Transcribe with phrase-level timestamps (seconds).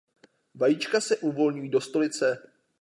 [0.55, 2.41] Vajíčka se uvolňují do stolice.